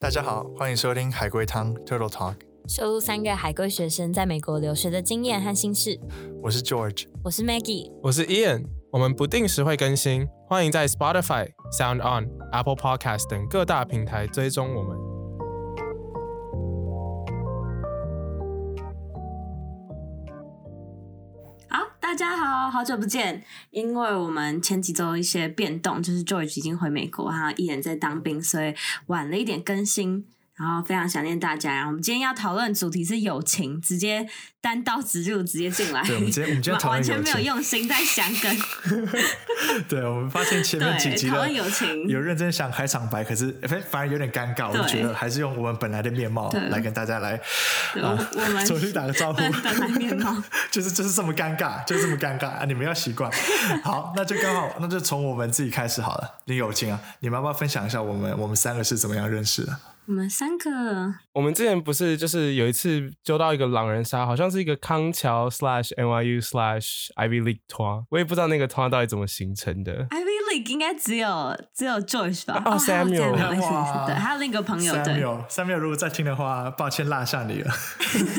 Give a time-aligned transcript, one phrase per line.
[0.00, 2.36] 大家好，欢迎收听海龟汤 Turtle Talk，
[2.68, 5.98] 收录三个海归学生在美国留学的经验和心事。
[6.40, 7.08] 我是 George。
[7.24, 14.96] 我是 Maggie，我是 Ian，我们不定时会更新，欢迎在 Spotify、Sound On、Apple Podcast 等各大平台追踪我们。
[22.70, 23.42] 好，久不见。
[23.70, 28.74] 因为我们前几周一些变动，就是 George 已经回美国，哈依然在当兵，所以
[29.06, 30.26] 晚了一点更新。
[30.58, 31.74] 然后非常想念大家。
[31.74, 34.26] 然后我们今天要讨论主题是友情，直接
[34.60, 36.02] 单刀直入，直接进来。
[36.02, 38.58] 对，我们今天我们今天 讨论完全没有用心在想梗。
[39.88, 44.68] 对，我们发现前面几集讨论友情有认真想开场白，可是反反而有点尴尬。
[44.70, 47.36] 我觉得还是用我们本来的面貌来跟大家来
[48.02, 49.38] 啊，我们重新打个招呼。
[49.38, 50.36] 本来面貌
[50.70, 52.64] 就是就是这么尴尬，就这么尴尬啊！
[52.66, 53.30] 你们要习惯。
[53.82, 56.38] 好，那就刚好，那就从我们自己开始好了。
[56.46, 59.78] 你友情啊，你们要不要分享一下我们我们三个是怎么样认识的？
[60.08, 70.06] 我们三个，我们之前不是就是有一次揪到一个狼人杀，好像是一个康桥 slash NYU slash Ivy League 团，我也不知道那个团到底怎么形成的。
[70.06, 72.62] Ivy League 应该只有只有 Joyce 吧？
[72.64, 77.72] 哦，Samuel，对，还有另一个朋友，Samuel，Samuel，如果在听的话，抱歉落下你了。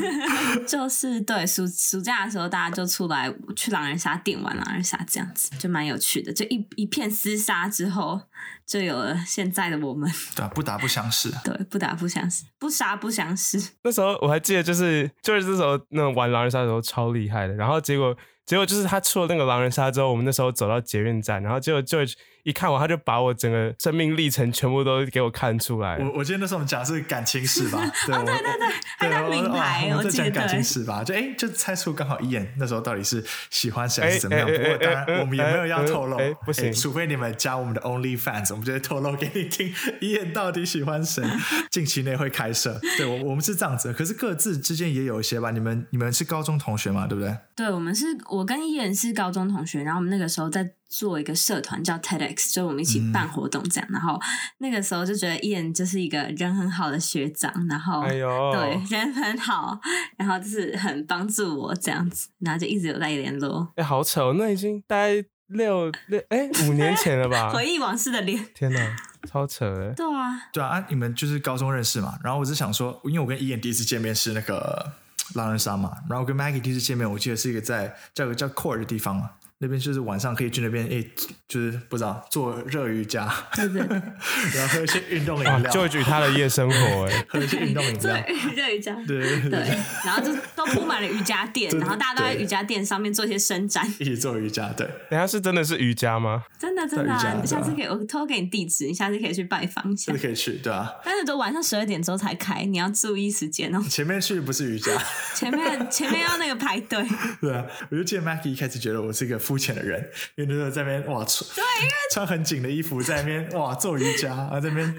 [0.66, 6.32] 就是对暑暑假的时候，大家就出来去狼人杀店玩狼人杀，这样子就蛮有趣的。
[6.32, 8.20] 就一一片厮杀之后。
[8.66, 13.60] 就有了现在的我们， 对，不打不相识，对，不打不相识，不杀不相识。
[13.82, 21.98] 那时候我还记得，就是就是这时候那种玩狼人杀的时候超厉害的，然后结果结果就是他出了那个狼人杀之后，我们那时候走到捷运站，然后结果就。
[22.44, 25.96] 一看完他就把我整个生命历程全部都给我看出来。
[25.98, 27.78] 我我记得那时候我们讲是感情史吧？
[28.06, 31.04] 对对对对，还在名牌，我在讲感情史吧？
[31.04, 34.46] 就哎，就猜出刚好一眼那时候到底是喜欢谁还是怎么样？
[34.46, 41.22] 不过当然我们也没有要透露，不行，除非你们加我们的 Only Fans，我们就会透露给你听一眼到底喜欢谁。
[41.70, 45.50] 近期内会开设，对我我们是这样子，可是各自之间也有一些吧？
[45.50, 47.06] 你们你们是高中同学嘛？
[47.06, 47.36] 对不对？
[47.54, 50.72] 对，我们是我跟伊人是高中同学，然后我们那个时候在。
[50.90, 53.88] 做一个社团叫 TEDx，就我们一起办活动这样。
[53.92, 54.20] 然后
[54.58, 59.80] 那个时候就觉得伊人就是一个人很好的学长，然后对人很好，
[60.18, 63.72] 然后就是很帮助我这样子，然后就一直有在联络。
[63.76, 67.50] 哎，好丑，那已经大概六六哎五年前了吧？
[67.54, 68.96] 回忆往事的脸，天哪，
[69.28, 69.94] 超扯哎！
[69.94, 72.18] 对啊，对啊，你们就是高中认识嘛？
[72.24, 74.92] 然后我是想说，因为我跟伊人第一次见面是那个
[75.34, 79.30] 狼人杀嘛，然后跟 Maggie 第一次见面，我记得是一个在叫个叫 Core 的地方嘛。
[79.62, 81.04] 那边就是晚上可以去那边，哎，
[81.46, 83.80] 就是不知道做热瑜伽，对对，
[84.56, 88.16] 然后喝一些运动饮料，就举他的夜生活，哎， 喝一些运动饮料，
[88.56, 89.60] 热瑜伽， 对对，
[90.02, 94.88] 然后就都铺满了瑜伽垫，然后大家都在瑜伽垫上面做一些伸展，一起做瑜伽，对。
[95.10, 96.42] 等下是真的是瑜伽吗？
[96.58, 100.90] 真的真的，下次可以我偷给你地址，你下次可以去拜访一下，可以去，对啊。
[101.04, 103.82] 但是都晚上十二点之后才开，你要注意时间哦。
[103.90, 104.90] 前面去不是瑜伽，
[105.34, 107.04] 前面前面要那个排队。
[107.42, 110.00] 对啊，我就记得 Maggie 一开始觉得我是一个肤浅的人。
[110.36, 114.94] 因为那时候在那边哇穿，对，因为 穿很紧的衣服在那边哇做瑜伽，然后这边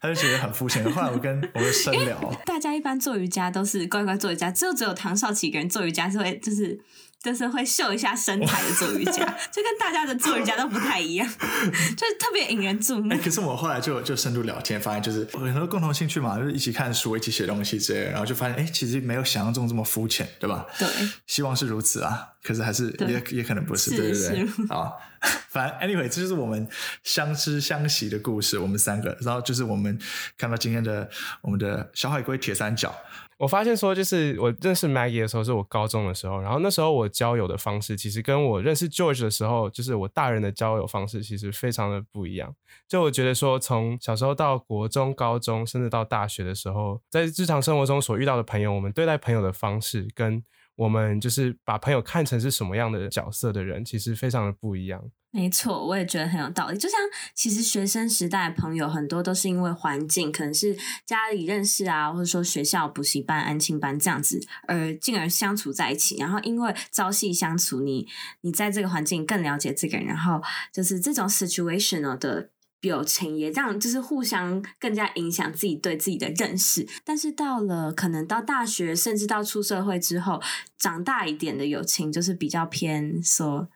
[0.00, 0.82] 他就觉得很肤浅。
[0.90, 6.80] 后来我跟 我们深聊，大家一般做瑜伽都是乖乖做瑜伽，只有只有唐少奇一个人做瑜伽是会就是。
[7.24, 9.12] 就是会秀一下身材的做瑜伽，
[9.50, 11.26] 就跟大家的做瑜伽都不太一样，
[11.96, 13.10] 就是特别引人注目。
[13.10, 20.66] 哎，可是我后来就就深度聊天，发现就是很多共同兴趣嘛，就是一起看书，一起写东西之类，然后就发现哎，其实没有想象中这么肤浅，对吧？
[20.78, 20.86] 对，
[21.26, 24.66] 希望是如此啊，可是还是也也可能不是，对对对。
[24.68, 24.92] 啊，
[25.48, 26.68] 反正 anyway，这就是我们
[27.02, 29.98] 相知相惜的故事，我们三个，然后就是我们
[30.36, 31.08] 看到今天的
[31.42, 32.94] 我们的小海龟铁三角。
[33.36, 42.54] 我发现说，就是我认识 Maggie 的时候是我高中的时候，然后那时候我交友的方式其实跟我认识 George 的时候，就是我大人的交友方式其实非常的不一样。
[42.86, 50.42] 就我觉得说，从小时候到国中、高中，甚至到大学的时候，在日常生活中所遇到的朋友，我们对待朋友的方式，跟
[50.76, 55.10] 我们就是把朋友看成是什么样的角色的人，其实非常的不一样。
[55.30, 56.78] 没错，我也觉得很有道理。
[56.78, 56.96] 就像
[57.34, 66.16] 其实学生时代朋友很多都是因为环境，可能是家里认识啊，或者说学校补习班、安亲班这样子，而进而相处在一起。
[66.18, 68.06] 然后因为朝夕相处，你
[68.42, 70.40] 你在这个环境更了解这个人，然后
[70.72, 72.50] 就是这种 situational 的
[72.88, 76.86] 友情也让就是互相更加影响自己对自己的认识。
[77.04, 80.40] 但是到了可能到大学，甚至到出社会之后，
[80.78, 83.68] 长大一点的友情就是比较偏说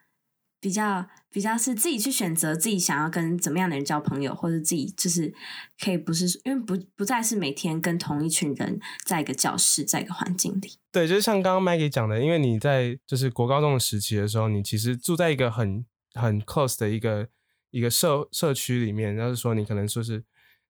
[0.60, 1.06] 比较。
[1.30, 5.32] 比较是自己去选择自己想要跟怎么样的人交朋友，或者自己就是
[5.78, 10.78] 可以不是因为不不再是每天跟同一群人在一个教室，在一个环境里。
[10.90, 15.84] 对，就是像刚刚 Maggie 讲的，因为你在就是国高中的时期的时候，你其实住在一个很
[16.14, 17.28] 很 close 的一个
[17.70, 20.24] 一个社社区里面，然后说你可能说是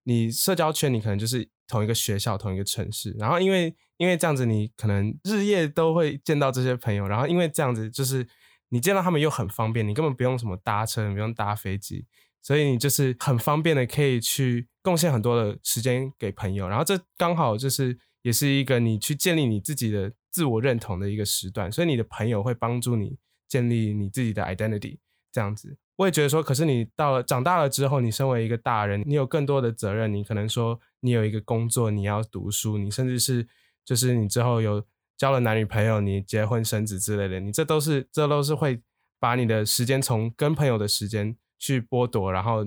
[0.04, 8.26] 你社交圈你可能就是同一个学校、同一个城市，然后因为因为这样子，你可能日夜都会见到这些朋友，然后因为这样子就是
[8.70, 12.06] 你见到他们又很方便，你根本不用什么搭车，不用搭飞机，
[12.42, 24.98] 所以你就是很方便的可以去贡献很多的时间给朋友，然后这刚好就是也是一个你去建立你自己的自我认同的一个时段，所以你的朋友会帮助你建立你自己的 identity，
[25.30, 25.76] 这样子。
[25.98, 33.48] 我也觉得说，可是你到了长大了之后，你身为一个大人，你有更多的责任，你可能说你有一个工作，你要读书，你甚至是
[33.84, 34.86] 就是你之后有
[35.16, 38.80] 交了男女朋友，你结婚生子之类的，你这都是这都是会
[39.18, 42.64] 把你的时间从跟朋友的时间去剥夺，然后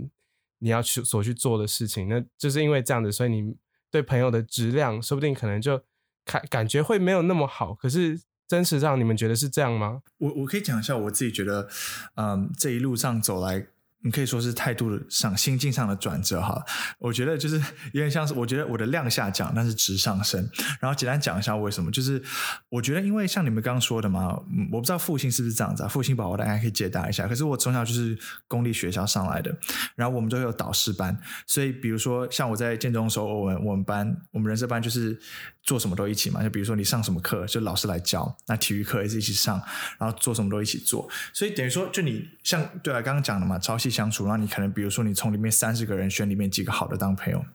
[0.60, 3.56] 你要去所去做的事情，那就是因为这样子，所以你
[3.90, 5.82] 对朋友的质量说不定可能就
[6.26, 8.20] 感感觉会没有那么好，可是。
[8.52, 10.02] 真实上，你们觉得是这样吗？
[10.18, 11.70] 我我可以讲一下我自己觉得，
[12.16, 13.68] 嗯，这一路上走来。
[14.04, 16.64] 你可以说是态度上、心境上的转折哈。
[16.98, 17.58] 我觉得就是
[17.94, 20.50] 有点像是，我觉得我的量下降，但是值上升。
[20.80, 22.22] 然后简单讲一下为什么，就是
[22.70, 24.30] 我觉得因为像你们刚刚说的嘛，
[24.72, 25.88] 我不知道复兴是不是这样子啊？
[25.88, 27.28] 复兴宝宝大家可以解答一下。
[27.28, 28.18] 可是我从小就是
[28.48, 29.56] 公立学校上来的，
[29.96, 31.16] 然后我们都有导师班，
[31.46, 35.16] 所以比如说像我在建中的时候，我们我们班我们人事班就是
[35.62, 36.42] 做什么都一起嘛。
[36.42, 39.62] 就比如说你上什么课，就老师来教；那体育课也是一起上，
[40.00, 41.08] 然后做什么都一起做。
[41.32, 43.91] 所以等于说，就你像对啊，刚刚讲的嘛，朝夕。
[43.92, 47.46] 相处，然后你可能比如说你从里面三十个人选里面几个好的当朋友，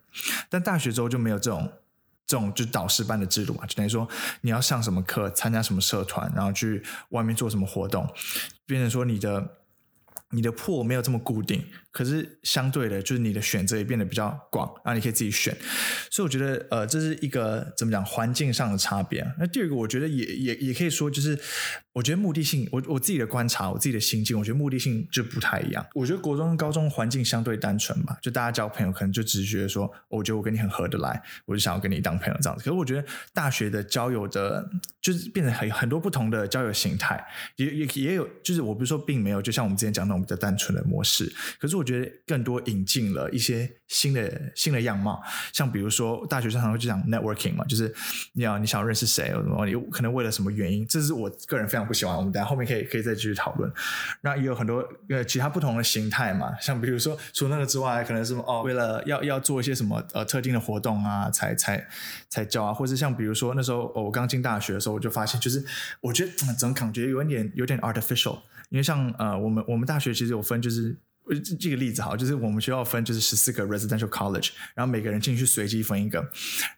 [0.50, 1.72] 但大学之后就没有这种
[2.26, 4.06] 这种就导师班的制度嘛，就等于说
[4.42, 8.06] 你要上什么课，参加什么社团，然后去外面做什么活动，
[8.66, 9.58] 变成说你的
[10.30, 11.64] 你的破没有这么固定。
[11.92, 15.56] 可是相对的，就是你的选择也变得比较广，然后你可以自己选，
[16.10, 19.26] 所以我觉得，呃，这是一个怎么讲环境上的差别。
[19.38, 21.38] 那第二个，我觉得也也也可以说，就是
[21.96, 25.82] 我觉得目的性，我我自己的观察，我自己的心境，我觉得目的性就不太一样。
[25.94, 32.62] 我觉得国中、高中环境相对单纯嘛，就大家交朋友可能就只是觉得说，我觉得我跟你很合得来，我就想要跟你当朋友这样子。
[32.62, 34.68] 可是我觉得大学的交友的，
[35.00, 37.26] 就是变成很很多不同的交友形态，
[37.56, 41.86] 也也也有，就是我不是说并没有，就像我们之前讲那种比较单纯的模式，可是我。
[41.86, 45.22] 觉得更多引进了一些新的新的样貌，
[45.52, 47.94] 像比如说大学生常会就讲 networking 嘛，就是
[48.32, 52.16] 你要你想认识谁，什么你可能为了什么原因，这是我个人非常不喜欢。
[52.16, 53.72] 我们等下后面可以可以再继续讨论。
[54.22, 61.86] 那也有很多呃其他不同的形态嘛，像比如说除那个之外，可能是哦为了要要做一些什么呃特定的活动啊，才才
[62.28, 65.64] 才教啊，或者像比如说那时候我刚进大学的时候，我就发现就是
[66.00, 68.40] 我觉得总感觉有点有点 artificial，
[68.70, 70.96] 因为像呃我们我们大学其实有分就是。
[71.34, 76.20] 这这个例子好，就是我们学校分就是十四个 residential college，然后每个人进去随机分一个，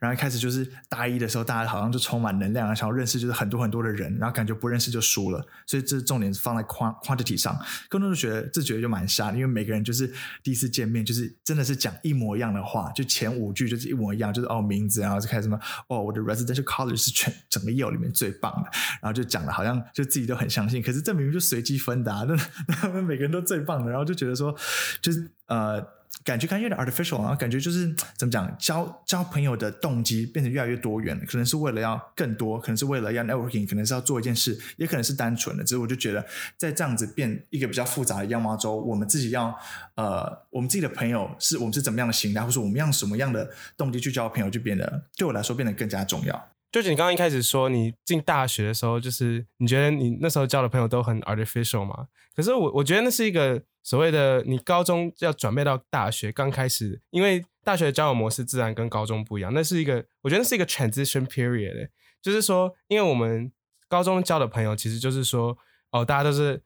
[0.00, 7.58] 然后一开始就是大一的时候，大家好像就充满能量，想要认识就是很多很多的人，然后感觉不认识就输了，所以这重点是放在 quantity 上，
[7.90, 10.10] 更多人觉得这觉得就蛮瞎，因为每个人就是
[10.42, 18.70] 第一次见面，就是真的是讲一模一样的话，就前五句就是一模一样，就是哦名字，然后就开始什么哦我的 residential college 是全整个 U 里面最棒的，
[19.02, 22.26] 然后就讲的好像就自己都很相信，可是这明明就随机分的，
[22.66, 24.37] 那他们每个人都最棒的，然后就觉得。
[24.38, 24.54] 说
[25.02, 25.80] 就是呃，
[26.24, 35.64] 感觉感觉有点 artificial，啊感觉就是怎么讲，交交朋友的动机变成越来越多元，可能是为了要更多，可能是为了要 networking，可能是要做一件事，也可能是单纯的。
[35.64, 36.24] 只是我就觉得，
[36.56, 39.54] 在这样子变一个比较复杂的样貌中，我们自己要
[39.94, 46.48] 呃，我们自己的朋友是我们是怎么样的形态，或者我们用什么样的动机去交朋友，就变得对我来说变得更加重要。
[46.70, 52.08] 就是你刚刚一开始说你进大学的时候，就是你觉得你那时候交的朋友都很 artificial 嘛？
[52.36, 59.52] 可是我我觉得那是一个所谓的你高中要转变到大学刚开始，因为大学的交友模式自然跟高中不一样。
[59.54, 61.88] 那是一个我觉得那是一个 transition period，
[62.20, 63.50] 就是说，因为我们
[63.88, 65.56] 高中交的朋友其实就是说，
[65.90, 66.62] 哦，大家都是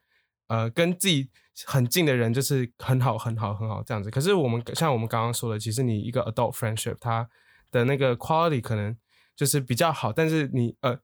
[0.49, 1.31] 呃跟自己
[1.65, 4.11] 很近的人，就是很好很好很好这样子。
[4.11, 7.29] 可是我们像我们刚刚说的，其实你一个 adult friendship，它
[7.71, 8.97] 的那个 quality 可能。
[9.43, 10.97] 就是比较好，但是你呃，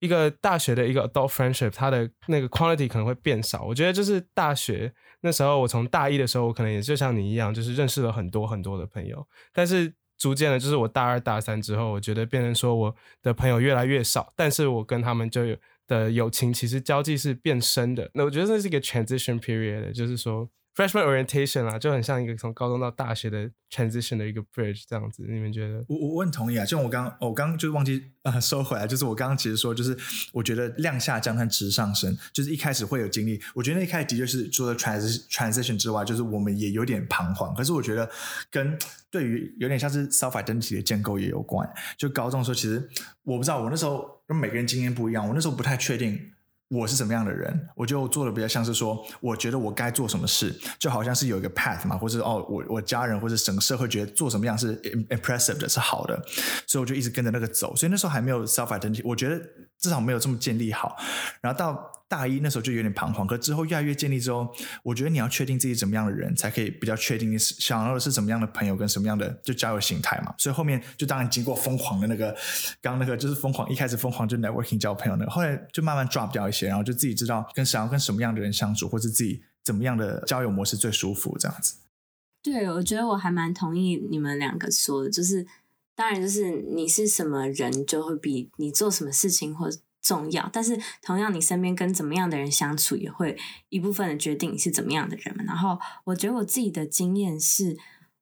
[0.00, 3.64] 一个大学的一个 adult friendship，它的那个 quality 可能会变少。
[3.64, 9.26] 我觉得就是大学那时候，我从大一的时候，我可能也就像你一样，就是认识了很多很多的朋友。
[9.50, 18.10] 但是逐渐的，就是我大二大三之后，我觉得变成说我的朋友越来越少，但是我跟他们就有的友情其实交际是变深的。
[18.12, 20.46] 那我觉得这是一个 transition period，就是说。
[20.78, 25.84] Freshman orientation 啊，就很像一个从高中到大学的 transition 的一个 bridge 这样子，你们觉得？
[25.88, 29.98] 我我我很同意啊，就我刚我刚就是忘记呃收回来，就是我刚刚其实说，就是
[30.32, 37.52] 我觉得量下降和值上升，就是一开始会有经历，我觉得那一开始的确是除了 transition transition 之外，就是我们也有点彷徨。
[37.56, 38.08] 可是我觉得
[38.48, 38.78] 跟
[39.10, 41.68] 对于有点像是 self identity 的建构也有关。
[41.96, 42.88] 就高中的时候，其实
[43.24, 46.30] 我不知道，我那时候跟每个人经验不一样，我那时候不太确定。
[46.68, 56.22] 我是什么样的人，我就做的比较像是说，我觉得我该做什么事，就好像是有一个 path 嘛，或是哦，我我家人或者整个社会觉得做什么样是 impressive 的，是好的，
[56.66, 57.74] 所以我就一直跟着那个走。
[57.74, 59.40] 所以那时候还没有 self identity，我觉得
[59.78, 60.96] 至少没有这么建立好。
[61.40, 64.48] 然后到大一那时候就有点彷徨，可之后越来越建立之后，
[64.82, 70.34] 我觉得你要确定自己怎么样的人，才可以比较确定你想要的是什么样的朋友跟什么样的就交友形态嘛。
[70.38, 72.34] 所以后面就当然经过疯狂的那个，
[72.80, 81.76] 刚那个就是疯狂一开始疯狂就 networking 交朋友那个，后来就慢慢 drop 掉一些，然后就自己知道跟想要跟什么样的人相处，或者自己怎么样的交友模式最舒服这样子。
[82.42, 85.46] 对，我觉得我还蛮同意你们两个说的，就是
[85.94, 89.68] 当然就是你是什么人，就会比你做什么事情或。
[90.00, 93.36] 重要，但是同样，你身边跟怎么样的人相处，也会
[93.68, 95.34] 一部分的决定你是怎么样的人。
[95.46, 97.76] 然后，我觉得我自己的经验是，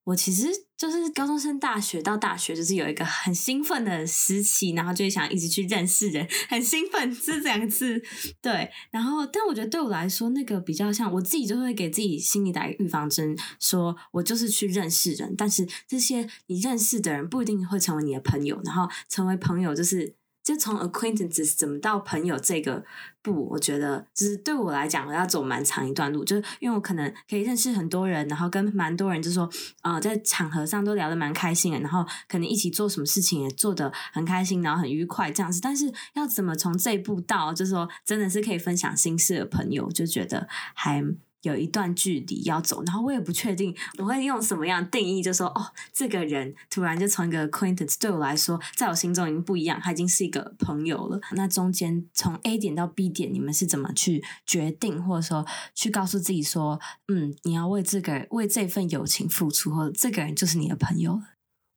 [0.04, 8.02] 我其实就是高中升大学到大学，就是有一个很兴奋的时期，然后就想一直去认识人，很兴奋，这两个字。
[8.40, 20.14] 对，然后，但我觉得对我来说，那个比较像我自己就会给自己心里打预防针，说我就是去认识人，但是这些你认识的人不一定会成为你的朋友，然后成为朋友就是。
[20.46, 22.84] 就从 acquaintances 怎么到朋友这个
[23.20, 26.24] 步，我觉得就是对我来讲，我要走蛮长一段路。
[26.24, 29.50] 就是因为我可能可以认识很多人，然后跟蛮多人，就说
[29.82, 35.60] 呃，在场合上都聊得蛮开心，然后可能一起做什么事情也做得很开心，然后很愉快这样子。
[35.60, 41.04] 但是要怎么从这一步到，就是说真的是可以分享心事的朋友，就觉得还。
[41.46, 51.20] 有一段距离要走，然后我也不确定我会用什么样定义，就说哦，这个人突然就从一个 acquaintance 对我来说，在我心中已经不一样，他已经是一个朋友了。
[51.36, 61.22] 那中间从 A 点到 B 点，你们是怎么去决定，或者说去告诉自己说，嗯，你要为这个为这份友情付出，或者这个人就是你的朋友了？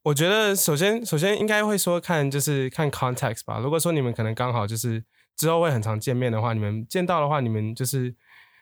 [0.04, 3.60] 我觉得首先首先应该会说看就是看 context 吧。
[3.60, 5.04] 如果说你们可能刚好就是
[5.38, 8.16] 之后会很常见面的话，你们见到的话，你们就是。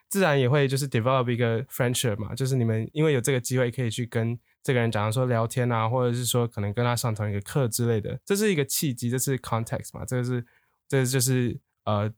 [0.08, 10.44] 自然也会就是 develop 一个 friendship 嘛，就是你们因为有这个机会可以去跟这个人讲说聊天啊，或者是说可能跟他上同一个课之类的，这是一个契机，这是 context 嘛，这个是
[10.88, 12.10] 这就是呃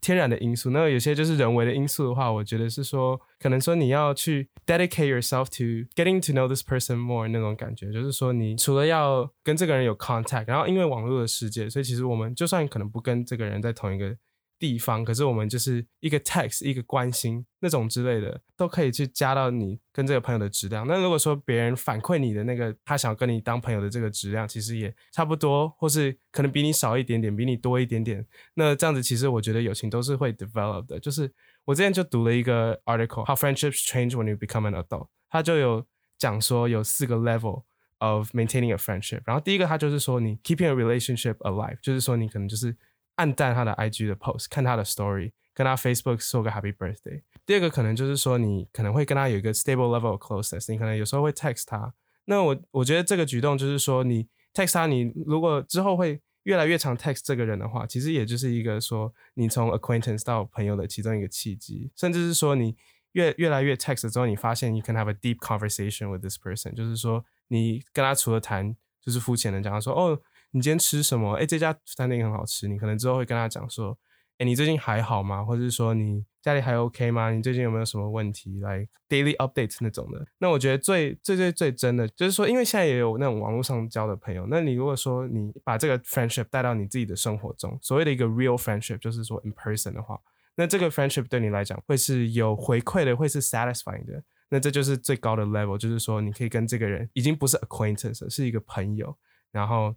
[0.00, 0.70] 天然的因素。
[0.70, 14.14] 那有些就是人为的因素的话，我觉得是说可能说你要去 dedicate yourself to getting to know this person more 那种感觉，就是说你除了要跟这个人有 contact，然后因为网络的世界，所以其实我们就算可能不跟这个人在同一个。
[14.58, 20.86] 地方，可是我们就是一个 text，一个关心那种之类的，都可以去加到你跟这个朋友的质量。
[20.86, 28.26] 那如果说别人反馈你的那个他想跟你当朋友的这个质量，其实也差不多，或是可能比你少一点点，比你多一点点。
[28.54, 30.98] 那这样子，其实我觉得友情都是会 develop 的。
[30.98, 31.32] 就是
[31.64, 35.08] 我之前就读了一个 article，How friendships change when you become an adult。
[35.30, 35.86] 他就有
[36.18, 37.62] 讲说有四个 level
[37.98, 39.20] of maintaining a friendship。
[39.24, 42.76] 然后第一个，他就是说你 keeping a relationship alive，就是说你可能就是。
[43.18, 47.22] 暗淡他的 IG 的 post，看他的 story，跟他 Facebook 说个 Happy Birthday。
[47.44, 51.92] 第二个可能就是说，你可能会跟他有一个 stable level of closeness，你可能有时候会 text 他。
[52.26, 61.90] 那我我觉得这个举动就是说，你 text 他，你如果之后会越来越常 text 这个人的话，其实也就是一个说，你从 acquaintance 到朋友的其中一个契机。
[61.96, 62.76] 甚至是说，你
[63.12, 70.20] 越越来越 text 之后，你发现 you can have a deep conversation with this person，就是说，你跟他除了谈就是肤浅的讲说，哦。
[70.52, 71.34] 你今天吃什么？
[71.34, 72.66] 哎，这家餐厅很好吃。
[72.68, 73.96] 你可能之后会跟他讲说，
[74.38, 75.44] 哎，你最近还好吗？
[75.44, 77.30] 或者是说你家里还 OK 吗？
[77.30, 78.58] 你最近有没有什么问题？
[78.60, 80.26] 来 daily update 那种的。
[80.38, 84.46] 那我觉得最最最最真的就是说，因为现在也有那种网络上交的朋友。
[84.48, 90.18] 那你如果说你把这个 friendship 带到你自己的生活中，所谓的一个 real friendship，就是说 in person 的话，
[90.54, 94.22] 那这个 friendship 对你来讲会是有回馈的，会是 satisfying 的。
[94.48, 99.14] 那这就是最高的 level，就是说你可以跟这个人已经不是 acquaintance，是一个朋友，
[99.50, 99.94] 然后。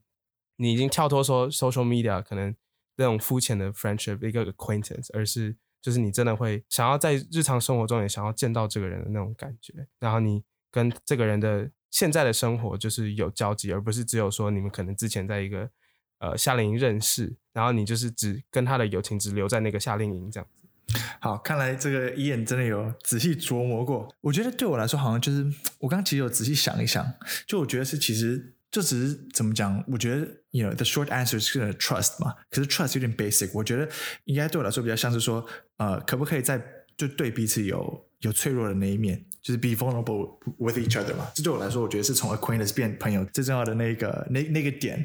[0.58, 2.55] 你已经跳脱说 social media 可能
[2.98, 15.70] 那种肤浅的 friendship 一个 acquaintance，而是就是你真的会想要在日常生活中也想要见到这个人的那种感觉，然后你跟这个人的现在的生活就是有交集，而不是只有说你们可能之前在一个
[16.20, 21.00] 呃夏令营认识，然后你就是只跟他的友情只留在那个夏令营这样子。
[21.20, 24.13] 好，看来这个伊眼真的有仔细琢磨过。
[24.22, 25.43] 我觉得对我来说，好像就是
[25.79, 27.13] 我刚刚其实有仔细想一想，
[27.48, 28.55] 就我觉得是其实。
[28.71, 29.83] 就只是怎么讲？
[29.87, 32.33] 我觉得，you know，the short answer 是 trust 嘛。
[32.49, 33.51] 可是 trust 有点 basic。
[33.53, 33.89] 我觉得
[34.23, 35.45] 应该对我来说比较像是说，
[35.77, 36.63] 呃，可不可以在
[36.95, 41.27] 就对彼此有有脆弱的那一面，就是 be vulnerable with each other 嘛。
[41.33, 44.99] 这对我来说，我觉得是从 acquaintance 变朋友最重要的那个那那个点。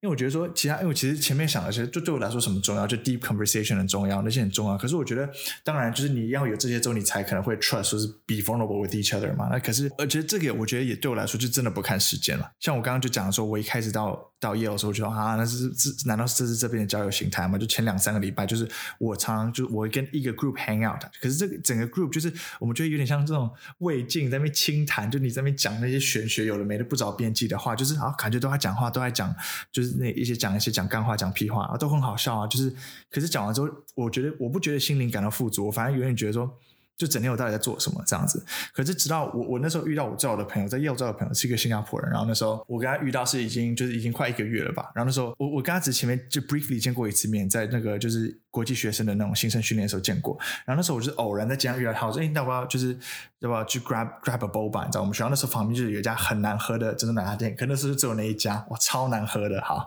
[0.00, 4.76] 因为我觉得说，其他因为我其实前面想的是，就对我来说什么重要，就 deep conversation 很重要，那些很重要。
[4.76, 5.28] 可是我觉得，
[5.62, 9.48] 当然就是你要有这些之后，你才可能会 trust，说是 be vulnerable with each other 嘛。
[9.50, 12.50] 那可是，而且这个我觉得也对我来说，就真的不看时间了。
[12.58, 17.56] 像我刚刚就讲说，我一开始到到业的时候，我觉得啊，那是这难道是这是这边的交友形态吗？
[17.58, 18.66] 就前两三个礼拜，就是
[18.98, 29.34] 我常常就我跟一个 group hang out，可是这个整个 group 就是我们觉得有点像这种胃镜在那边轻谈，就你在那边讲那些玄学有的没的不着边际的话，就是啊感觉都在讲话，都在讲，
[29.72, 32.46] 就是那一些讲一些讲干话、讲屁话啊，都很好笑啊。
[32.46, 32.72] 就是
[33.10, 36.56] 可是讲完之后，我觉得我不觉得心灵感到富足，我反而有点觉得说。
[36.96, 38.44] 就整天我到底在做什么这样子？
[38.72, 44.90] 可是直到我我那时候遇到我最好的朋友，在业务最好的朋友是一个新加坡人，然后那时候我跟他遇到是已经就是已经快一个月了吧。
[44.94, 50.38] 然后那时候我我跟他只前面就 briefly 见过一次面，在那个就是国际学生的那种新生训练的时候见过。
[50.64, 52.96] 然后那时候我就偶然在街上遇到他，我说：“哎，要不要就是
[53.40, 54.84] 要不要去 grab grab a bowl 吧？
[54.84, 59.86] 你知道我们学校那时候旁边就是有一家很难喝的珍珠奶茶店，可那时候只有那一家，哇，超难喝的哈。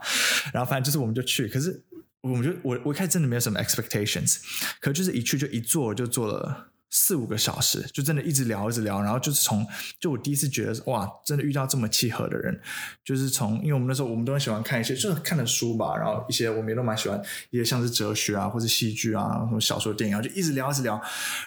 [0.53, 1.83] 然后反正就是我们就去，可是
[2.21, 4.39] 我们就我我一开始真的没有什么 expectations，
[4.79, 6.71] 可就是一去就一坐就坐了。
[6.97, 9.67] 四五个小时，就真的一直聊，一直聊，然后就是从，
[9.99, 12.57] 就我第一次觉得哇，真的遇到这么契合的人，
[13.03, 20.93] 就是从，因为我们那时候我们都很喜欢看一些，就是看的书吧，然后一些我们也都蛮喜欢，一些像是哲学啊，或者戏剧啊，什么小说、电影，就一直聊，一直聊，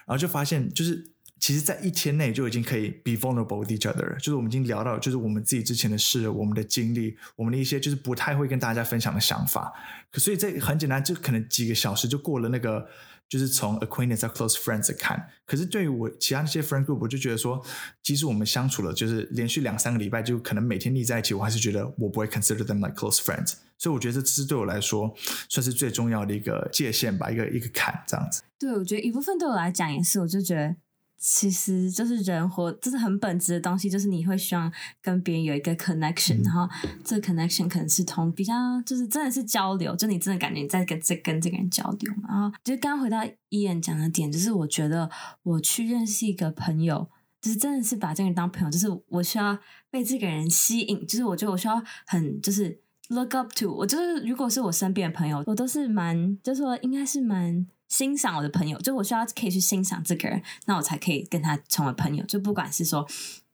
[0.05, 1.03] 然后就发现，就是
[1.41, 9.73] 其实，在一天内就已经可以 be vulnerable with each other，就是我们已经聊到，就是我们自己之前的事，我们的经历，我们的一些就是不太会跟大家分享的想法，
[10.13, 12.87] 可所以这很简单，就可能几个小时就过了那个。
[13.29, 17.63] 就是从 acquaintance 到 close friends 看，可是对于我其他那些 friend group，我就觉得说，
[18.03, 23.55] 即使我们相处了，就是连续两三个礼拜，就可能每天腻在一起，我还是觉得我不会 consider them like close friends。
[23.77, 25.15] 所以我觉得这是对我来说
[25.49, 28.43] 算是最重要的一个界限吧，一个一个坎这样子。
[28.59, 30.77] 对，我觉得一部分对我来讲也是，我就觉得。
[31.21, 34.73] 其实就是人活，就是很本质的东西，就是你会希望
[35.03, 36.69] 跟别人有一个 connection，然后
[37.05, 38.55] 这个 connection 可能是同比较，
[38.87, 42.29] 就是真的是交流，就你真的感觉你在跟这跟这个人交流嘛。
[42.29, 45.11] 然后就刚回到伊恩讲的点，就是我觉得
[45.43, 47.11] 我去认识一个朋友，
[47.41, 49.59] 就是真的是把这个人当朋友，就是我需要
[49.91, 57.67] 被这个人吸引，就是我觉得我需要很就是 look up to，我就是如果是我身边的朋友，我都是蛮，就是说应该是蛮。
[57.89, 62.23] 欣赏我的朋友，就我需要可以去欣赏这个人，那我才可以跟他成为朋友。
[62.27, 63.09] 就不管是说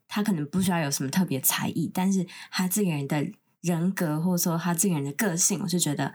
[0.09, 3.25] 他可能不需要有什么特别才艺，但是他这个人的
[3.61, 6.13] 人格，或者说他这个人的个性，我就觉得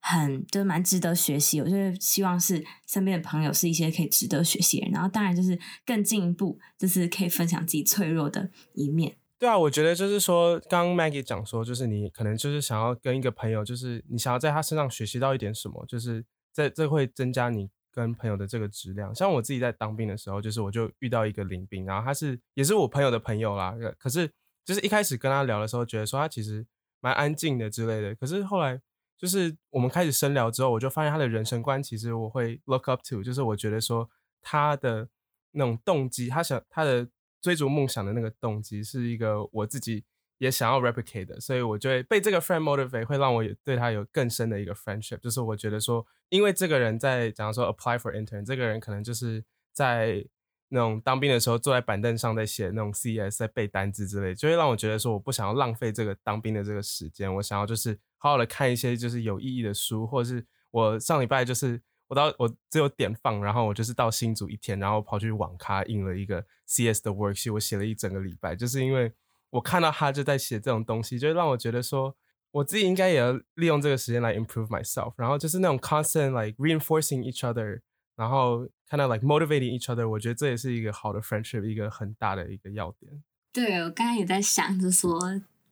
[0.00, 1.60] 很就是蛮值得学习。
[1.62, 4.92] 我就希望是身边的朋友是一些可以值得学习的人。
[4.92, 9.16] 然后当然就是更进一步，就是可以分享自己脆弱的一面。
[9.38, 16.24] 对啊，我觉得就是说，刚 Maggie 讲说，就是你可能就是想要跟一个朋友，就是你想要在他身上学习到一点什么，就是。
[16.56, 19.14] 这这会增加你跟朋友的这个质量。
[19.14, 23.74] 像我自己在当兵的时候，就是我就遇到一个林兵，然后他是也是我朋友的朋友啦。
[23.98, 24.26] 可是
[24.64, 26.66] 就是一开始跟他聊的时候，觉得说他其实
[27.00, 28.14] 蛮安静的之类的。
[28.14, 28.80] 可是后来
[29.18, 34.08] 就是我们开始深聊之后，我就发现他的人生观其实我会 look up to，就是我觉得说
[34.40, 35.06] 他的
[35.50, 37.06] 那种动机，他想他的
[37.42, 40.02] 追逐梦想的那个动机，是一个我自己。
[40.38, 45.16] 也想要 replicate 的，所以我就会被这个 friend motivate，会让我对他有更深的一个 friendship。
[45.18, 50.24] 就是我觉得说，因为这个人在讲说 apply for intern，这个人可能就是在
[50.68, 69.10] 那种当兵的时候坐在板凳上在写那种 CS，在背单词之类，就会让我觉得说，我不想要浪费这个当兵的这个时间，我想要就是好好的看一些就是有意义的书，或者是我上礼拜就是我到我只有点放，然后我就是到新组一天，然后跑去网咖印了一个 CS 的 works 我写了一整个礼拜，就是因为。
[69.56, 72.14] 我看到他就在写这种东西，就让我觉得说，
[72.50, 75.14] 我自己应该也要利用这个时间来 improve myself。
[75.16, 77.80] 然后就是那种 constant like reinforcing each other，
[78.16, 83.22] 然后看到 like motivating each other，我觉得这也是一个好的 friendship 一个很大的一个要点。
[83.52, 85.18] 对我刚刚也在想着说。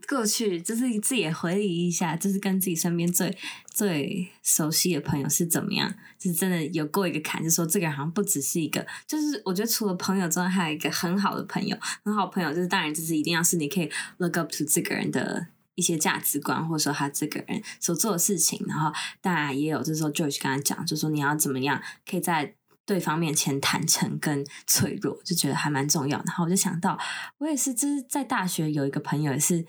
[0.06, 3.36] 过去就是自己回忆一下，就是跟自己身边最
[3.66, 26.18] 最熟悉的朋友是怎么样，就是真的有过一个坎，就说这个人好像不只是一个，就是我觉得除了朋友之外，还有一个很好的朋友，很好朋友就是当然就是一定要是你可以 look up to 这个人的一些价值观，或者说他这个人所做的事情，然后当然也有就是说 George 刚才讲，就说你要怎么样可以在对方面前坦诚跟脆弱，就觉得还蛮重要。
[26.26, 26.98] 然后我就想到，
[27.38, 29.64] 我也是就是在大学有一个朋友也是。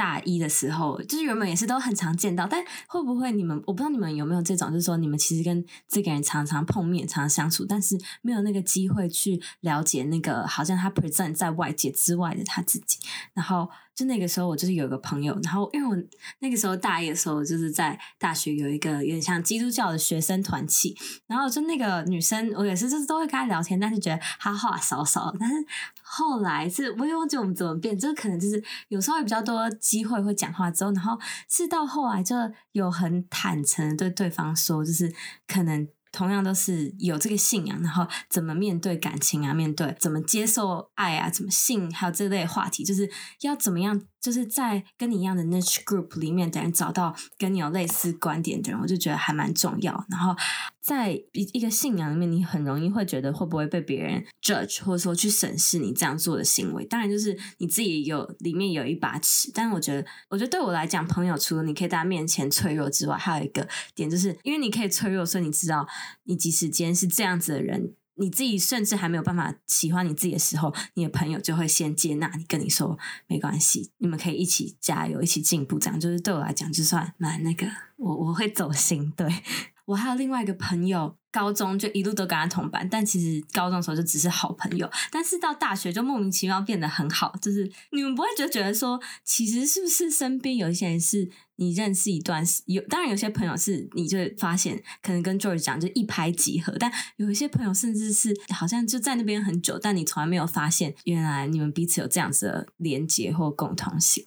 [0.00, 12.98] 大一的时候，就是原本也是都很常见到，但会不会你们我不知道你们有没有这种，就是说你们其实跟这个人常常碰面、常常相处，但是没有那个机会去了解那个好像他 present 在外界之外的他自己。
[13.34, 16.02] 然后就那个时候我就是有一个朋友，然后因为我
[16.38, 25.54] 那个时候大一的时候就是在大学有一个有点像基督教的学生团契，然后就那个女生我也是就是都会跟她聊天，但是觉得她话少少，但是
[26.02, 32.34] 后来是我也忘记我们怎么变，就可能就是有时候也比较多机会会讲话之后，然后是到后来就
[32.72, 35.12] 有很坦诚的对对方说，就是
[35.46, 35.88] 可能。
[36.12, 43.10] 同样都是有这个信仰，然后怎么面对感情啊，面对怎么接受爱啊，怎么性，还有这类话题，就是
[43.42, 50.04] 要怎么样，就是在跟你一样的 niche group 里面等人找到跟你有类似观点的人，我就觉得还蛮重要。
[50.08, 50.34] 然后
[50.80, 56.84] 在一一个信仰里面，你很容易会觉得会不会被别人 judge，或者说去审视你这样做的行为。
[56.84, 65.86] 当然，就是你自己有里面有一把尺，但我觉得，我觉得对我来讲，朋友除了你可以在他面前脆弱之外，还有一个点，就是因为你可以脆弱，所以你知道。
[66.24, 75.78] 你即使今天是这样子的人，你自己甚至还没有办法喜欢你自己的时候，你的朋友就会先接纳你，跟你说没关系，你们可以一起加油，一起进步。
[75.78, 79.10] 这样就是对我来讲，就算蛮那个，我我会走心。
[79.16, 79.26] 对
[79.86, 81.16] 我还有另外一个朋友。
[81.32, 87.34] 高中就一路都跟他同班，但其实高中的时候就只是好朋友，但是到大学就莫名其妙变得很好。
[87.40, 104.26] 就是你们不会就觉得说，其实是不是身边有一些人是你认识一段时有，当然有些朋友是你就发现可能跟 George 讲就一拍即合，但有一些朋友甚至是好像就在那边很久，但你从来没有发现原来你们彼此有这样子的连接或共同性。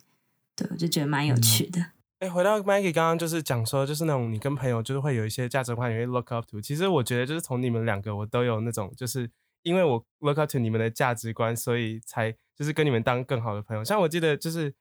[0.55, 1.87] 对，我就觉得蛮有趣的。
[2.23, 6.61] 哎，回到 Maggie 刚刚就是讲说，就是那种你跟朋友就是会有一些价值观，你会 look up to。
[6.61, 9.29] 其实我觉得就是从你们两个，我都有那种，就是
[9.63, 13.83] 因为我 look up to 你们的价值观，所以才就是跟你们当更好的朋友。
[13.83, 14.73] 像我记得就是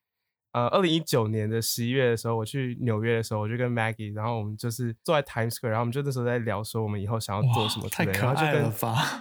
[0.53, 8.71] 呃，二零一九年的十一月的时候，我去纽约的时候，我就跟 Maggie，然后我们就是坐在 Times Square，然后我们就那时候在聊说我们以后想要做什么之类，然后就跟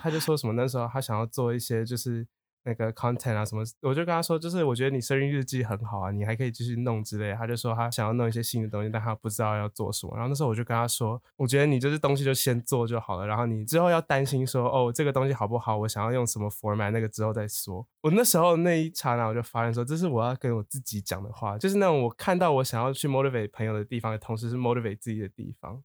[0.04, 2.28] 他就说什么那时候他想要做一些就是。
[2.64, 7.34] 那个 content 啊什么，我就跟他说，就是我觉得你生日日记很好啊，你还可以继续弄之类。
[7.34, 10.14] 他就说他想要弄一些新的东西，但他不知道要做什么。
[10.16, 15.78] 然后那时候我就跟他说，我觉得你就是东西就先做就好了，然后你之后要担心说，哦，这个东西好不好？
[15.78, 17.86] 我想要用什么 format，那个之后再说。
[18.02, 25.82] 我那时候那一刹那我就发现说，这是我要跟我自己讲的话，就是那种我看到我想要去 motivate 朋友的地方，同时是 motivate 自己的地方。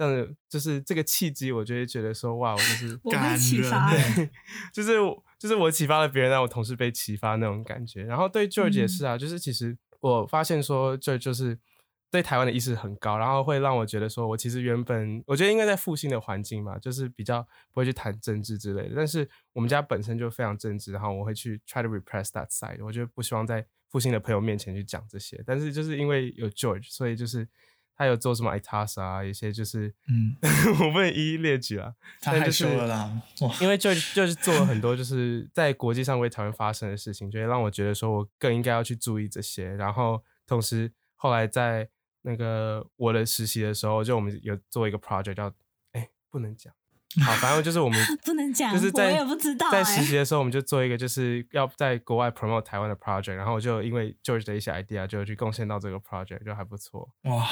[0.00, 4.30] 这样子就是这个契机，我就会觉得说，哇，我就是 感人，
[4.72, 4.96] 就是。
[5.40, 8.04] 就是我启发了别人，让我同事被启发那种感觉。
[8.04, 11.58] 然后对 George 也是啊，就是其实我发现说，这就是
[12.10, 18.92] 对台湾的意识很高，然后会让我觉得说，我其实原本我觉得应该在复兴的环境嘛，就是比较不会去谈政治之类的。
[18.94, 22.84] 但是我们家本身就非常政治，然后我会去 try to repress that side。
[22.84, 25.42] 我就不希望在复兴的朋友面前去讲这些。
[25.46, 27.48] 但是就是因为有 George，所以就是。
[28.00, 29.22] 他有做什么 itas 啊？
[29.22, 30.34] 一些就是，嗯，
[30.80, 31.92] 我不能一一列举啊。
[32.22, 33.12] 他害羞了啦，
[33.60, 39.68] 因为就就是做了很多就是在国际上为台湾发生的事情，就会让我觉得说我更应该要去注意这些。
[39.74, 41.90] 然后同时后来在
[42.22, 45.52] 那个我的实习的时候，就我们有做一个 project 叫，
[45.92, 46.72] 哎，不能讲。
[47.22, 49.70] 好，反正就是我们 不能讲，就是在我也不知道。
[49.70, 57.10] 在实习的时候，我们就做一个就是要在国外 promote 台湾的 project，然后我就因为 George 的一些 idea 就去贡献到这个 project，就还不错。
[57.24, 57.46] 哇。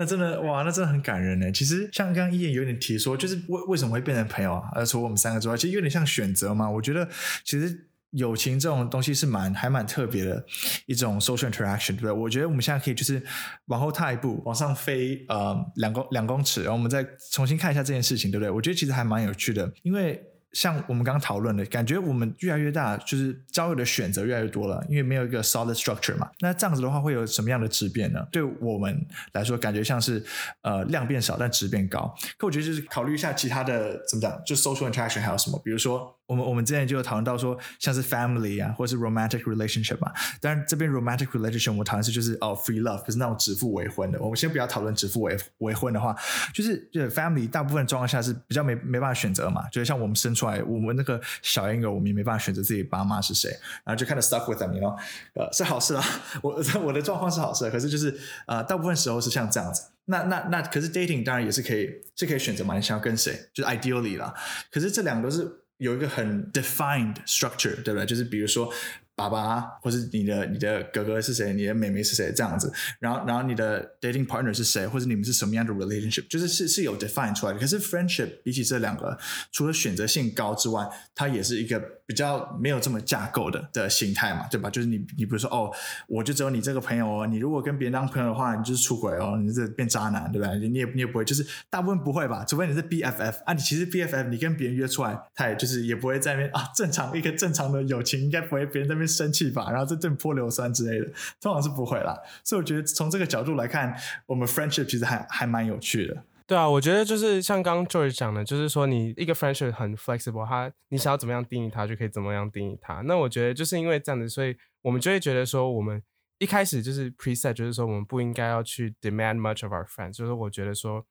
[0.00, 1.52] 那真的哇，那真的很感人呢。
[1.52, 4.70] 其实像刚刚一言有点提说，就是为为什么会变成朋友啊？
[4.72, 6.70] 而除我们三个之外，其实有点像选择嘛。
[6.70, 7.06] 我觉得
[7.44, 10.42] 其实友情这种东西是蛮还蛮特别的
[10.86, 12.12] 一种 social interaction，对不对？
[12.12, 13.22] 我觉得我们现在可以就是
[13.66, 18.50] 往后踏一步，往上飞呃两公两公尺，然后我们再重新看一下这件事情，对不对？
[18.50, 20.18] 我觉得其实还蛮有趣的，因为。
[20.52, 26.28] 像我们刚刚讨论的，感觉我们越来越大，就是交友的选择越来越多了，因为没有一个 solid structure 嘛。
[26.40, 28.26] 那这样子的话，会有什么样的质变呢？
[28.32, 30.24] 对我们来说，感觉像是
[30.62, 32.14] 呃量变少，但质变高。
[32.36, 36.16] 可我觉得就是考虑一下其他的怎么讲，就 social interaction 还有什么，比如说。
[36.30, 40.12] 我们我们之前就有讨论到说，像是 family 啊，或者是 romantic relationship 嘛。
[40.40, 44.20] 当然这边 romantic relationship 我们讨论是就是哦 free love，不是那种指腹为婚的。
[44.20, 46.14] 我们先不要讨论指腹为为婚的话，
[46.54, 49.68] 就是就是 family 大部分状况下是比较没没办法选择嘛。
[49.70, 53.50] 就是像我们生出来，我们那个小婴儿，我们也没办法选择自己爸妈是谁，
[53.84, 54.96] 然后就看到 stuck with them，你 know，
[55.34, 56.04] 呃是好事啊。
[56.42, 58.16] 我 我的状况是好事，可是就是
[58.46, 59.82] 呃大部分时候是像这样子。
[60.04, 64.32] 那那那可是 dating 当然也是可以是可以选择嘛，你想要跟谁，就是 ideally 啦。
[64.70, 65.56] 可是这两个是。
[65.80, 68.06] 有一个很 defined structure，对不对？
[68.06, 68.72] 就是比如说
[69.16, 72.72] 爸爸，或是你的你的哥哥是谁，你的妹妹是谁这样子。
[73.00, 77.58] 然后然后你的 dating partner 是谁，或者你们是什么样的 relationship，就是是是有 defined 出来的。
[77.58, 79.18] 可是 friendship 比起这两个，
[79.50, 81.99] 除了选择性高之外，它也是一个。
[82.10, 84.68] 比较没有这么架构的的形态嘛，对吧？
[84.68, 85.70] 就是你你比如说哦，
[86.08, 90.68] 我就只有你这个朋友哦，你如果跟别人当朋友的话，你就是出轨哦，你这变渣男，对不对？
[90.68, 92.44] 你也你也不会，就是大部分不会吧？
[92.44, 99.70] 除非你是 BFF 啊，你其实 BFF 你跟别人约出来，他也就是也不会在那边啊，正常一个正常的友情应该不会别人在那边生气吧？
[99.70, 101.06] 然后在这泼硫酸之类的，
[101.40, 102.18] 通常是不会啦。
[102.42, 103.94] 所以我觉得从这个角度来看，
[104.26, 106.24] 我们 friendship 其实还还蛮有趣的。
[106.50, 113.02] 对啊，我觉得就是像刚刚 George 讲的，就是说你一个 friendship 很 flexible，他你想要怎么样定义他，就可以怎么样定义他。
[113.02, 116.02] 那我觉得就是因为这样子，所以我们就会觉得说，我们
[116.38, 120.14] 一开始就是 preset，就是说我们不应该要去 demand much of our friends。
[120.14, 121.06] 就是我觉得说，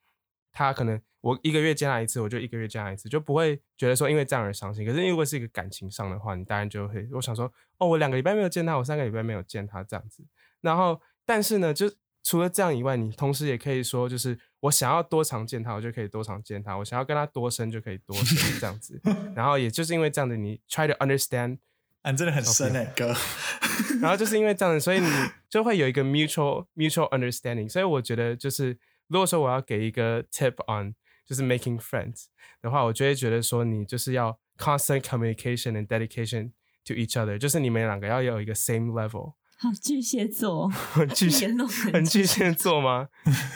[0.52, 4.86] 他可能我一个月见他一次，我就一个月见他一次，就不会觉得说因为这样而伤心。
[4.86, 10.21] 可是如果是一个感情上的话，你当然就会我想说，哦，我两个礼拜没有见他，我三个礼拜没有见他这样子。
[10.60, 11.89] 然后，但是呢，就
[12.23, 19.01] 除了这样以外，你同时也可以说，就是我想要多常见他，我就可以多常见他；我想要跟他多深，就可以多深这样子。
[19.36, 21.60] 然后，也就是因为这样子，你 try to understand，
[22.01, 23.15] 啊，真的很深哎，哥。
[24.01, 25.08] 然后就是因为这样子，所以你
[25.49, 27.69] 就会有一个 mutual mutual understanding。
[27.69, 28.77] 所以我觉得，就是
[29.08, 30.93] 如果说我要给一个 tip on，
[31.25, 32.25] 就是 making friends
[32.62, 36.51] 的话，我就会觉得说，你就是要 constant communication and dedication
[36.86, 39.36] to each other，就是你们两个要有一个 same level。
[39.62, 40.72] 好巨蟹座，
[41.13, 41.50] 巨蟹
[41.91, 43.10] 很巨蟹座吗？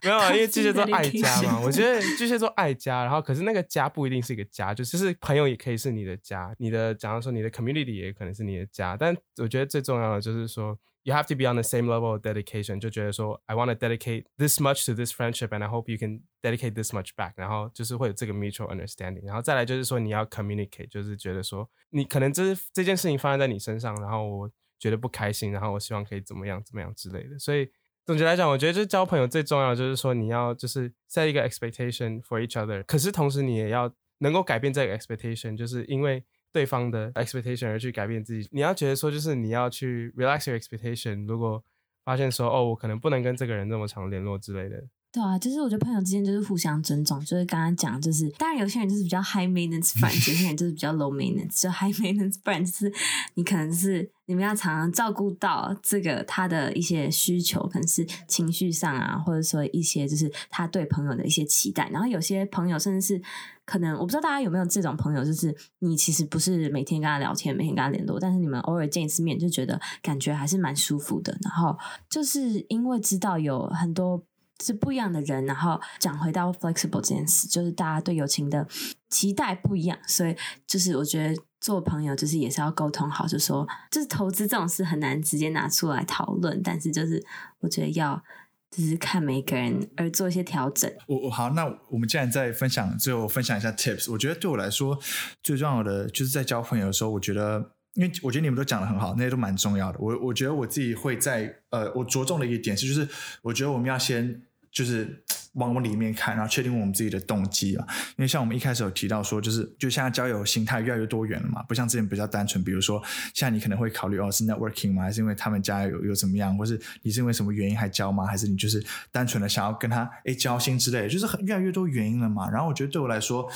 [0.03, 1.61] 没有啊，因为巨蟹座爱家嘛。
[1.61, 6.53] 我觉得巨蟹座爱家，然后可是那个家不一定是一个家，就是朋友也可以是你的家。
[6.59, 12.81] 你的假如说你的 community 也可能是你的家，但我觉得最重要的就是说，you have to be on the same level of dedication。
[12.81, 17.11] 就觉得说，I want to dedicate this much to this friendship，and I hope you can dedicate this much
[17.15, 17.31] back。
[17.37, 19.25] 然后就是会有这个 mutual understanding。
[19.25, 24.51] 然后再来就是说，你要 communicate，就是觉得说，你可能这这件事情发生在你身上，然后我。
[24.83, 27.39] 觉得不开心，然后我希望可以怎么样怎么样之类的。
[27.39, 27.69] 所以
[28.05, 38.49] 总结来讲，我觉得就是交朋友最重要的就是说你要就是 set 一个 expectation for each other，可是同时你也要能够改变这个 expectation，就是因为对方的 expectation 而去改变自己。
[38.51, 41.25] 你要觉得说就是你要去 relax your expectation。
[41.25, 41.63] 如果
[42.03, 44.83] 发现说哦，我可能不能跟这个人那么长联络之类的。
[45.13, 51.61] 对啊，就是我觉得朋友之间就是互相尊重，就是刚刚讲，就是当然有些人就是比较 high maintenance friend，有些人就是比较 low maintenance。
[51.61, 52.91] 就 high maintenance friend 就是
[53.35, 61.87] 你可能是你们要常常照顾到这个他的一些需求，可能是情绪上啊，或者说一些就是他对朋友的一些期待。
[61.91, 63.21] 然后有些朋友甚至是
[63.65, 71.37] 可能我不知道大家有没有这种朋友，就是你其实不是每天跟他聊天，每天跟他联络，但是你们偶尔见一次面就觉得感觉还是蛮舒服的。
[71.43, 71.77] 然后
[72.09, 74.23] 就是因为知道有很多。
[74.63, 78.65] 是不一样的人，然后讲回到 flexible 这件事，就是大家对友情的
[79.09, 87.23] 期待不一样，所以就是我觉得做朋友就是也是要沟通好，就说就是投资这种事很难直接拿出来讨论，但是就是
[87.59, 88.23] 我觉得要
[88.71, 90.91] 就是看每个人而做一些调整。
[91.07, 94.97] 我我好，那我们既然在分享，最后分享一下 tips，我觉得对我来说
[95.41, 97.71] 最重要的就是在交朋友的时候，我觉得。
[97.95, 99.99] 因为我觉得你们都讲的很好，那些都蛮重要的。
[99.99, 103.07] 我我觉得我自己会在呃，我着重的一个点是，就是
[103.43, 104.41] 我觉得我们要先
[104.73, 107.85] 就是往往里面看，然后确定我们自己的动机啊。
[108.17, 112.63] 因为像我们一开始有提到说，就是就现在交友心态越来越多元了嘛，不像之前比较单纯。
[112.63, 113.01] 比如说，
[113.33, 115.03] 现在你可能会考虑哦，是 networking 吗？
[115.03, 118.25] 还是因为他们家有有怎么样，或是你是因为什么原因还交吗？
[118.25, 122.49] 还是你就是单纯的想要跟他哎交心之类，就是很越来越多原因了嘛。
[122.49, 123.47] 然后我觉得对我来说，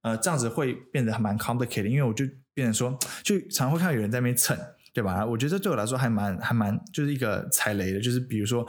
[0.00, 2.26] 呃，这样子会变得还蛮 complicated，因为我就。
[2.54, 4.54] 变成说，就常会看到有人在那边蹭，
[4.92, 5.24] 对吧？
[5.24, 8.62] 我觉得对我来说还蛮还蛮，就是一个踩雷的，就是比如说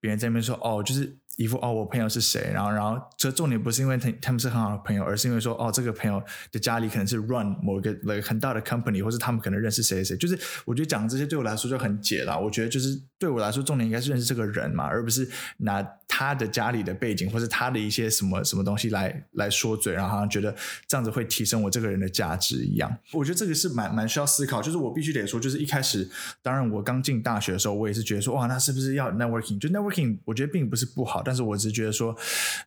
[0.00, 1.18] 别人在那边说，哦，就是。
[1.36, 2.50] 一副哦，我朋友是谁？
[2.52, 10.16] 然后，然后这重点不是因为他他们是很好的朋友，而是因为说哦，这个朋友的家里可能是 run 某一个很大的 company，或是他们可能认识谁谁谁。
[10.16, 12.40] 就是我觉得讲这些对我来说就很解了。
[12.40, 20.54] 我觉得就是对我来说，重点应该是认识这个人嘛，而不是拿他的家里的背景或是他的一些什么什么东西来来说嘴，然后好像觉得
[20.86, 22.96] 这样子会提升我这个人的价值一样。
[23.12, 24.62] 我觉得这个是蛮蛮需要思考。
[24.62, 26.08] 就是我必须得说，就是一开始，
[26.42, 29.58] 当然我刚进大学的时候，我也是觉得说哇，那是不是要 networking？
[29.58, 32.06] 就 networking，我觉得并不是不好，但是我只是觉得说。
[32.06, 32.14] 说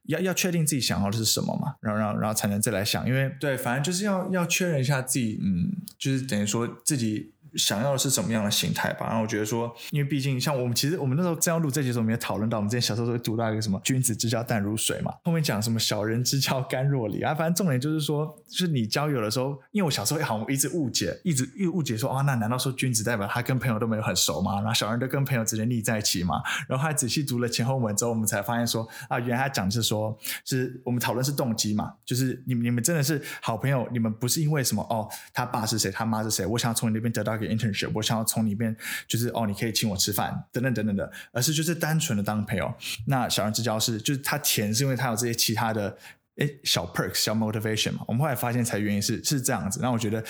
[0.06, 7.32] 要要确定自己想要的是什么嘛，然后然后然后才能再来想，因为对，反正就是要要确认一下自己，嗯，就是等于说自己。
[7.56, 9.08] 想要的是什么样的形态吧？
[9.08, 24.56] 然后我觉得说，因为毕竟像我们，其实我们那时候正要录这节时候，我们也讨论到，我们之前小时候都会读到一个什么“君子之交淡如水”嘛，后面讲什么“小人之交甘若醴”啊，反正重点就是说，就是你交友的时候，因为我小时候也好像一直误解，一直又误解说，啊，那难道说君子代表他跟朋友都没有很熟吗？
[24.56, 26.42] 然后小人都跟朋友直接腻在一起嘛？
[26.68, 38.26] 然后还仔细读了前后文之后，我们才发现说，啊，原来他讲是说，是我们讨论是动机嘛，就是你们你们真的是好朋友，你们不是因为什么哦，他爸是谁，他妈是谁，我想从你那边得到个 internship，我想要。
[38.30, 42.72] 从里面就是哦，你可以请我吃饭等等等等的，而是就是单纯的当朋友。
[43.08, 45.98] 那小人之交是就是他甜，是因为他有这些其他的
[46.38, 48.06] 哎小 perks 小 motivation 嘛。
[48.08, 50.24] 我们后来发现才原因是是这样子，那我觉得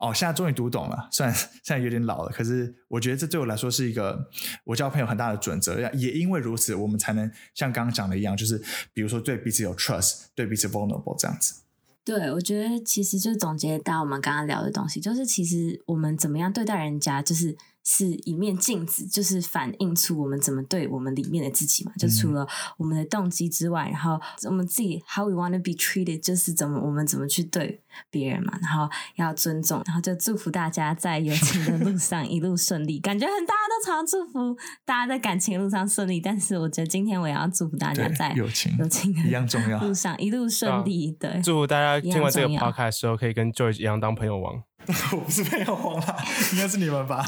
[0.00, 1.08] 哦，现在终于读懂了。
[1.12, 4.28] 虽然现在有点老了，可是我觉得这对我来说是一个
[4.64, 5.78] 我交朋友很大的准则。
[5.92, 8.60] 也因为如此，我们才能像刚刚讲的一样，就是
[8.92, 11.63] 比如说对彼此有 trust，对彼此 vulnerable 这样子。
[12.04, 21.92] 对，我觉得其实就总结到我们刚刚聊的东西，就是其实我们怎么样对待人家，就是是一面镜子，就是反映出我们怎么对我们里面的自己嘛。
[21.98, 22.46] 就除了
[22.78, 28.58] 我们的动机之外，然后我们自己 how we want to be treated，就是怎么我们怎么去对别人嘛。
[28.62, 32.98] 然后要尊重，然后就祝福大家在友情的路上 一路顺利。
[33.00, 41.12] 感觉很大家都常祝福大家在感情路上顺利，但是我觉得今天我也要祝福大家在友情友情一样重要路上一路顺利。
[41.12, 44.62] 对，祝福大家听完这个 podcast 的时候，可以跟 George 一样当朋友王。
[45.12, 46.16] 我不是朋友黄啦，
[46.52, 47.24] 应该是你们吧？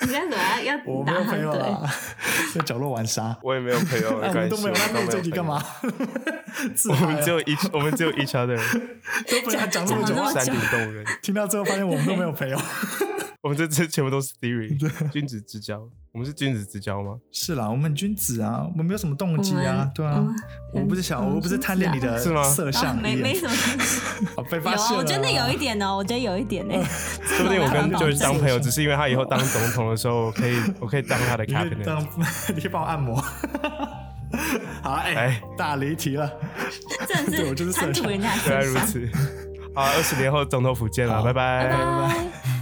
[0.00, 1.80] 你在怎么要 我没有朋友啦，
[2.54, 3.36] 在角落玩沙。
[3.42, 5.64] 我也没有朋友，哎， 我没关系，们都没有，那你这集干嘛？
[6.88, 8.56] 我们只有 each，我们只有 each other，
[9.28, 11.04] 都不要讲这么久山顶洞人。
[11.22, 12.58] 听到最后发现我们都没有朋友。
[13.44, 14.74] 我们这这全部都是 theory，
[15.12, 15.78] 君子之交。
[16.12, 17.18] 我们是君子之交吗？
[17.30, 20.24] 是啦，我们很君子啊，我们没有什么动机啊对啊
[20.72, 24.00] 我们，不是想，我不是贪恋你的是吗啊色相，没没什么关系。
[24.34, 24.98] 么，被有啊，发现了。
[24.98, 26.74] 我觉得有一点哦，我觉得有一点呢。
[27.36, 31.84] 说不定我跟就 George 当朋友，只是因为他以后当总统的时候，我可以我可以当他的你可以 cabinet。
[31.84, 32.00] 当，
[32.54, 33.16] 你可以帮我按摩。
[34.82, 36.32] 好，哎哎，大离题了。
[37.06, 38.64] 真对我就是的是贪图人家原来。
[38.64, 39.06] 如此。
[39.74, 42.53] 好，二十年后总统府见了，拜拜拜拜。